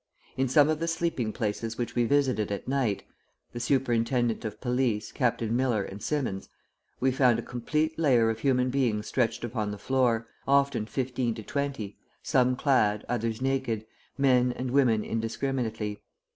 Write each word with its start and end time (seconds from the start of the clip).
In 0.35 0.47
some 0.47 0.67
of 0.67 0.79
the 0.79 0.87
sleeping 0.87 1.31
places 1.31 1.77
which 1.77 1.93
we 1.93 2.05
visited 2.05 2.51
at 2.51 2.67
night 2.67 3.03
(the 3.53 3.59
Superintendent 3.59 4.43
of 4.43 4.59
Police, 4.59 5.11
Captain 5.11 5.55
Miller, 5.55 5.83
and 5.83 6.01
Symonds) 6.01 6.49
we 6.99 7.11
found 7.11 7.37
a 7.37 7.43
complete 7.43 7.99
layer 7.99 8.31
of 8.31 8.39
human 8.39 8.71
beings 8.71 9.05
stretched 9.05 9.43
upon 9.43 9.69
the 9.69 9.77
floor, 9.77 10.25
often 10.47 10.87
fifteen 10.87 11.35
to 11.35 11.43
twenty, 11.43 11.99
some 12.23 12.55
clad, 12.55 13.05
others 13.07 13.43
naked, 13.43 13.85
men 14.17 14.51
and 14.53 14.71
women 14.71 15.03
indiscriminately. 15.03 16.01